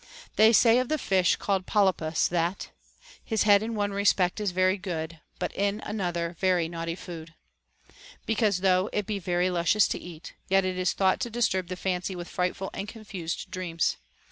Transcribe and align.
They 0.35 0.51
say 0.51 0.79
of 0.79 0.89
the 0.89 0.97
fish 0.97 1.35
called 1.35 1.67
polypus 1.67 2.27
that 2.29 2.71
His 3.23 3.43
head 3.43 3.61
in 3.61 3.75
one 3.75 3.91
respect 3.91 4.39
is 4.39 4.49
very 4.49 4.75
good, 4.75 5.19
But 5.37 5.53
in 5.55 5.79
another 5.81 6.35
very 6.39 6.67
naughty 6.67 6.95
food; 6.95 7.35
because, 8.25 8.61
though 8.61 8.89
it 8.93 9.05
be 9.05 9.19
very 9.19 9.51
luscious 9.51 9.87
to 9.89 9.99
eat, 9.99 10.33
yet 10.49 10.65
it 10.65 10.79
is 10.79 10.93
thought 10.93 11.19
to 11.19 11.29
disturb 11.29 11.67
the 11.67 11.75
fancy 11.75 12.15
with 12.15 12.29
frightful 12.29 12.71
and 12.73 12.87
confused 12.87 13.51
dreams. 13.51 13.97